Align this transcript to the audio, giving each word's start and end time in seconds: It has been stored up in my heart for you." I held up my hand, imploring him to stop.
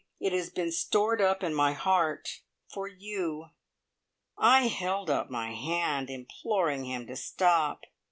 It 0.19 0.33
has 0.33 0.49
been 0.49 0.71
stored 0.71 1.21
up 1.21 1.43
in 1.43 1.53
my 1.53 1.73
heart 1.73 2.41
for 2.67 2.87
you." 2.87 3.51
I 4.35 4.65
held 4.67 5.11
up 5.11 5.29
my 5.29 5.53
hand, 5.53 6.09
imploring 6.09 6.85
him 6.85 7.05
to 7.05 7.15
stop. 7.15 7.81